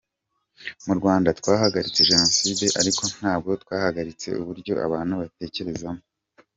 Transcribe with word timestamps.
Mu 0.85 0.93
Rwanda 0.99 1.29
twahagaritse 1.39 2.07
Jenoside 2.11 2.65
ariko 2.81 3.03
ntabwo 3.15 3.49
twahagaritse 3.63 4.27
uburyo 4.41 4.73
abantu 4.85 5.13
batekerezamo. 5.21 6.03